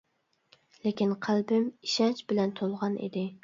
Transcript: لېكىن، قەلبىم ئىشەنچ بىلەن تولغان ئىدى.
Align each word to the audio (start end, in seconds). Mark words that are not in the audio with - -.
لېكىن، 0.85 1.13
قەلبىم 1.27 1.69
ئىشەنچ 1.69 2.25
بىلەن 2.33 2.59
تولغان 2.63 3.01
ئىدى. 3.09 3.31